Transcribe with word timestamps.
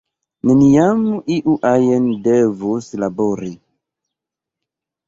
Neniam 0.51 1.03
iu 1.35 1.53
ajn 1.73 2.09
devus 2.29 2.91
labori. 3.05 3.55